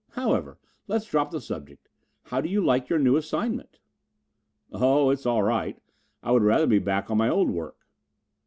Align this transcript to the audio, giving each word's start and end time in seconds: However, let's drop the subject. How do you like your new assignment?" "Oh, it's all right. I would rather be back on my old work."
However, 0.13 0.57
let's 0.87 1.05
drop 1.05 1.29
the 1.29 1.39
subject. 1.39 1.87
How 2.23 2.41
do 2.41 2.49
you 2.49 2.59
like 2.65 2.89
your 2.89 2.97
new 2.97 3.17
assignment?" 3.17 3.77
"Oh, 4.71 5.11
it's 5.11 5.27
all 5.27 5.43
right. 5.43 5.77
I 6.23 6.31
would 6.31 6.41
rather 6.41 6.65
be 6.65 6.79
back 6.79 7.11
on 7.11 7.19
my 7.19 7.29
old 7.29 7.51
work." 7.51 7.85